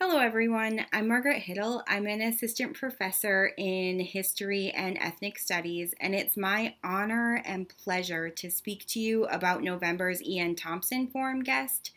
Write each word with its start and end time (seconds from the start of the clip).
Hello, 0.00 0.18
everyone. 0.18 0.84
I'm 0.92 1.06
Margaret 1.06 1.44
Huettl. 1.44 1.84
I'm 1.86 2.08
an 2.08 2.20
assistant 2.20 2.74
professor 2.74 3.52
in 3.56 4.00
history 4.00 4.72
and 4.72 4.98
ethnic 5.00 5.38
studies, 5.38 5.94
and 6.00 6.16
it's 6.16 6.36
my 6.36 6.74
honor 6.82 7.40
and 7.46 7.68
pleasure 7.68 8.28
to 8.28 8.50
speak 8.50 8.86
to 8.88 8.98
you 8.98 9.26
about 9.26 9.62
November's 9.62 10.20
E.N. 10.20 10.56
Thompson 10.56 11.06
Forum 11.06 11.44
guest, 11.44 11.92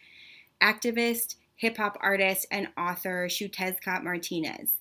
activist, 0.61 1.37
hip 1.55 1.77
hop 1.77 1.97
artist, 1.99 2.45
and 2.51 2.67
author 2.77 3.27
Xiuhtezcatl 3.27 4.03
Martinez 4.03 4.73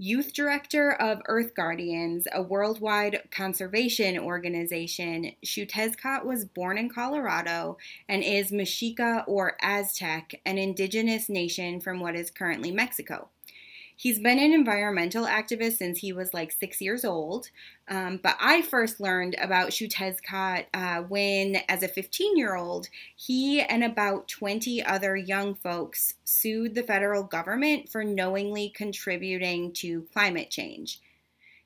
youth 0.00 0.32
director 0.32 0.92
of 0.92 1.20
Earth 1.26 1.54
Guardians, 1.54 2.26
a 2.32 2.40
worldwide 2.40 3.22
conservation 3.30 4.18
organization, 4.18 5.32
Xiuhtezcatl 5.44 6.24
was 6.24 6.46
born 6.46 6.78
in 6.78 6.88
Colorado 6.88 7.76
and 8.08 8.24
is 8.24 8.50
Mexica 8.50 9.24
or 9.26 9.58
Aztec, 9.60 10.40
an 10.46 10.56
indigenous 10.56 11.28
nation 11.28 11.82
from 11.82 12.00
what 12.00 12.16
is 12.16 12.30
currently 12.30 12.70
Mexico. 12.70 13.28
He's 14.00 14.18
been 14.18 14.38
an 14.38 14.54
environmental 14.54 15.26
activist 15.26 15.76
since 15.76 15.98
he 15.98 16.14
was 16.14 16.32
like 16.32 16.52
six 16.52 16.80
years 16.80 17.04
old. 17.04 17.50
Um, 17.86 18.18
but 18.22 18.34
I 18.40 18.62
first 18.62 18.98
learned 18.98 19.36
about 19.38 19.72
Xiuhtezcatl 19.72 20.64
uh, 20.72 21.02
when, 21.02 21.56
as 21.68 21.82
a 21.82 21.88
15 21.88 22.38
year 22.38 22.56
old, 22.56 22.88
he 23.14 23.60
and 23.60 23.84
about 23.84 24.26
20 24.26 24.82
other 24.82 25.16
young 25.16 25.54
folks 25.54 26.14
sued 26.24 26.74
the 26.74 26.82
federal 26.82 27.22
government 27.24 27.90
for 27.90 28.02
knowingly 28.02 28.70
contributing 28.70 29.70
to 29.74 30.06
climate 30.14 30.48
change. 30.48 31.02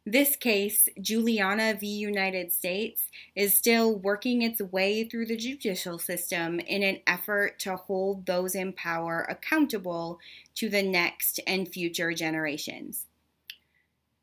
This 0.06 0.36
case, 0.36 0.86
Juliana 1.00 1.78
v. 1.80 1.86
United 1.86 2.52
States, 2.52 3.04
is 3.34 3.56
still 3.56 3.96
working 3.96 4.42
its 4.42 4.60
way 4.60 5.04
through 5.04 5.24
the 5.24 5.36
judicial 5.36 5.98
system 5.98 6.60
in 6.60 6.82
an 6.82 7.00
effort 7.06 7.58
to 7.60 7.76
hold 7.76 8.26
those 8.26 8.54
in 8.54 8.74
power 8.74 9.26
accountable 9.30 10.18
to 10.56 10.68
the 10.68 10.82
next 10.82 11.40
and 11.46 11.66
future 11.66 12.12
generations. 12.12 13.06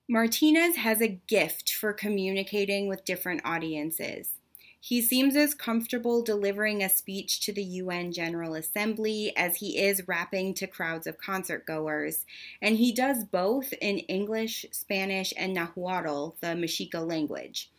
Martinez 0.08 0.76
has 0.76 1.02
a 1.02 1.20
gift 1.26 1.74
for 1.74 1.94
communicating 1.94 2.88
with 2.88 3.06
different 3.06 3.42
audiences. 3.44 4.34
He 4.84 5.00
seems 5.00 5.36
as 5.36 5.54
comfortable 5.54 6.24
delivering 6.24 6.82
a 6.82 6.90
speech 6.90 7.40
to 7.42 7.54
the 7.54 7.64
UN 7.64 8.12
General 8.12 8.56
Assembly 8.56 9.32
as 9.38 9.58
he 9.58 9.78
is 9.78 10.08
rapping 10.08 10.56
to 10.56 10.66
crowds 10.66 11.06
of 11.06 11.20
concert 11.20 11.68
goers, 11.68 12.26
and 12.64 12.78
he 12.78 12.92
does 12.92 13.24
both 13.24 13.74
in 13.74 14.00
English, 14.00 14.66
Spanish, 14.72 15.36
and 15.38 15.54
Nahuatl, 15.54 16.32
the 16.42 16.48
Mexica 16.48 17.08
language. 17.08 17.70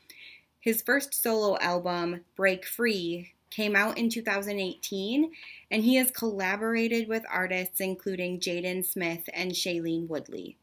His 0.61 0.81
first 0.81 1.13
solo 1.13 1.59
album, 1.59 2.21
Break 2.37 2.65
Free, 2.65 3.33
came 3.51 3.75
out 3.75 3.99
in 3.99 4.09
2018, 4.09 5.33
and 5.73 5.83
he 5.83 5.97
has 5.97 6.13
collaborated 6.13 7.09
with 7.09 7.25
artists 7.29 7.81
including 7.81 8.39
Jaden 8.39 8.85
Smith 8.85 9.29
and 9.35 9.51
Shailene 9.51 10.07
Woodley. 10.07 10.57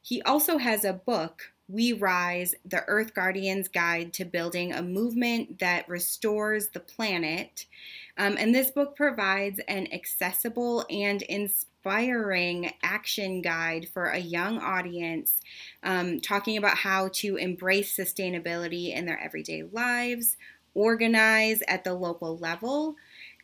He 0.00 0.22
also 0.22 0.56
has 0.56 0.84
a 0.84 0.94
book, 0.94 1.52
we 1.70 1.92
Rise, 1.92 2.54
the 2.64 2.84
Earth 2.86 3.14
Guardian's 3.14 3.68
Guide 3.68 4.12
to 4.14 4.24
Building 4.24 4.72
a 4.72 4.82
Movement 4.82 5.60
that 5.60 5.88
Restores 5.88 6.68
the 6.68 6.80
Planet. 6.80 7.66
Um, 8.18 8.36
and 8.38 8.54
this 8.54 8.70
book 8.70 8.96
provides 8.96 9.60
an 9.68 9.86
accessible 9.92 10.84
and 10.90 11.22
inspiring 11.22 12.72
action 12.82 13.40
guide 13.40 13.88
for 13.88 14.06
a 14.06 14.18
young 14.18 14.58
audience, 14.58 15.40
um, 15.82 16.20
talking 16.20 16.56
about 16.56 16.76
how 16.76 17.08
to 17.14 17.36
embrace 17.36 17.96
sustainability 17.96 18.94
in 18.94 19.06
their 19.06 19.20
everyday 19.20 19.62
lives, 19.62 20.36
organize 20.74 21.62
at 21.68 21.84
the 21.84 21.94
local 21.94 22.36
level, 22.36 22.96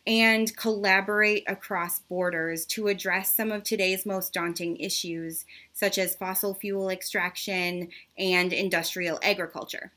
and 0.07 0.55
collaborate 0.55 1.43
across 1.47 1.99
borders 1.99 2.65
to 2.65 2.87
address 2.87 3.35
some 3.35 3.51
of 3.51 3.61
today's 3.63 4.05
most 4.05 4.31
daunting 4.31 4.77
issues, 4.77 5.45
such 5.73 5.97
as 5.97 6.15
fossil 6.15 6.53
fuel 6.53 6.89
extraction 6.89 7.89
and 8.17 8.53
industrial 8.53 9.19
agriculture. 9.21 9.91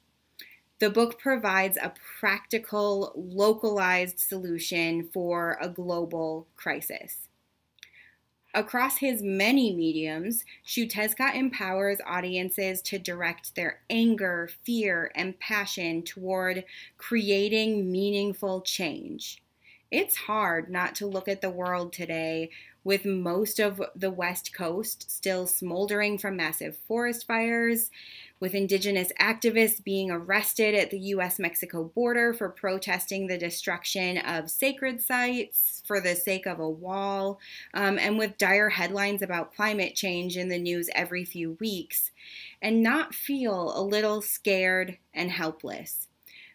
The 0.80 0.90
book 0.90 1.20
provides 1.20 1.76
a 1.76 1.92
practical, 2.18 3.12
localized 3.14 4.18
solution 4.18 5.08
for 5.12 5.56
a 5.60 5.68
global 5.68 6.48
crisis. 6.56 7.28
Across 8.52 8.96
his 8.96 9.22
many 9.22 9.72
mediums, 9.72 10.44
Xiuhtezcatl 10.66 11.36
empowers 11.36 11.98
audiences 12.04 12.82
to 12.82 12.98
direct 12.98 13.54
their 13.54 13.82
anger, 13.88 14.50
fear, 14.64 15.12
and 15.14 15.38
passion 15.38 16.02
toward 16.02 16.64
creating 16.98 17.92
meaningful 17.92 18.60
change 18.62 19.40
it's 19.90 20.16
hard 20.16 20.70
not 20.70 20.94
to 20.96 21.06
look 21.06 21.28
at 21.28 21.40
the 21.40 21.50
world 21.50 21.92
today 21.92 22.50
with 22.82 23.04
most 23.04 23.58
of 23.58 23.82
the 23.94 24.10
West 24.10 24.54
Coast 24.54 25.10
still 25.10 25.46
smoldering 25.46 26.16
from 26.16 26.36
massive 26.36 26.76
forest 26.88 27.26
fires, 27.26 27.90
with 28.38 28.54
indigenous 28.54 29.12
activists 29.20 29.84
being 29.84 30.10
arrested 30.10 30.74
at 30.74 30.90
the 30.90 30.98
US 30.98 31.38
Mexico 31.38 31.84
border 31.84 32.32
for 32.32 32.48
protesting 32.48 33.26
the 33.26 33.36
destruction 33.36 34.16
of 34.16 34.50
sacred 34.50 35.02
sites 35.02 35.82
for 35.84 36.00
the 36.00 36.16
sake 36.16 36.46
of 36.46 36.58
a 36.58 36.70
wall, 36.70 37.38
um, 37.74 37.98
and 37.98 38.16
with 38.16 38.38
dire 38.38 38.70
headlines 38.70 39.20
about 39.20 39.54
climate 39.54 39.94
change 39.94 40.38
in 40.38 40.48
the 40.48 40.58
news 40.58 40.88
every 40.94 41.24
few 41.24 41.58
weeks, 41.60 42.10
and 42.62 42.82
not 42.82 43.14
feel 43.14 43.78
a 43.78 43.82
little 43.82 44.22
scared 44.22 44.96
and 45.12 45.30
helpless. 45.30 46.08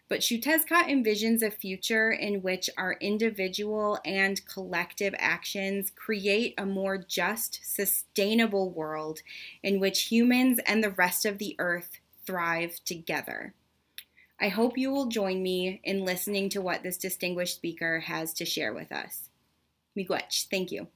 But 0.08 0.20
Xiuhtezcatl 0.20 0.88
envisions 0.88 1.42
a 1.42 1.50
future 1.50 2.12
in 2.12 2.42
which 2.42 2.70
our 2.76 2.92
individual 3.00 3.98
and 4.04 4.44
collective 4.46 5.14
actions 5.18 5.90
create 5.90 6.54
a 6.56 6.64
more 6.64 6.96
just, 6.96 7.60
sustainable 7.64 8.70
world 8.70 9.22
in 9.64 9.80
which 9.80 10.02
humans 10.02 10.60
and 10.64 10.82
the 10.82 10.90
rest 10.90 11.24
of 11.24 11.38
the 11.38 11.56
earth 11.58 11.98
thrive 12.24 12.80
together. 12.84 13.54
I 14.40 14.48
hope 14.48 14.78
you 14.78 14.92
will 14.92 15.06
join 15.06 15.42
me 15.42 15.80
in 15.82 16.04
listening 16.04 16.50
to 16.50 16.60
what 16.60 16.82
this 16.82 16.98
distinguished 16.98 17.56
speaker 17.56 18.00
has 18.00 18.32
to 18.34 18.44
share 18.44 18.72
with 18.72 18.92
us. 18.92 19.30
Miigwech, 19.96 20.48
thank 20.50 20.70
you. 20.70 20.88